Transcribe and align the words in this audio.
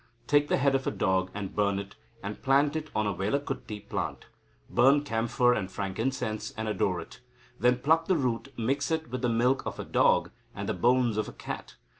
Take 0.25 0.47
the 0.47 0.57
head 0.57 0.73
of 0.73 0.87
a 0.87 0.89
dog 0.89 1.29
and 1.35 1.55
burn 1.55 1.77
it, 1.77 1.93
and 2.23 2.41
plant 2.41 2.75
on 2.95 3.05
it 3.05 3.09
a 3.11 3.13
vellakuthi 3.13 3.87
plant. 3.87 4.25
Burn 4.67 5.03
camphor 5.03 5.53
and 5.53 5.69
frankincense, 5.71 6.49
and 6.57 6.67
adore 6.67 6.99
it. 6.99 7.19
Then 7.59 7.77
pluck 7.77 8.07
the 8.07 8.17
root, 8.17 8.51
mix 8.57 8.89
it 8.89 9.11
with 9.11 9.21
the 9.21 9.29
milk 9.29 9.63
of 9.63 9.77
a 9.77 9.85
dog, 9.85 10.31
and 10.55 10.67
the 10.67 10.73
bones 10.73 11.17
of 11.17 11.29
a 11.29 11.33
cat. 11.33 11.75